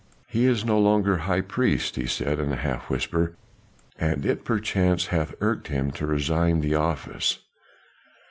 [0.27, 3.35] "He is no longer High Priest," he said, in a half whisper,
[3.99, 7.37] "and it perchance hath irked him to resign the office."